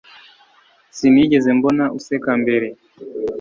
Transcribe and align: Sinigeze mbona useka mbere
Sinigeze 0.97 1.49
mbona 1.57 1.85
useka 1.97 2.31
mbere 2.41 2.67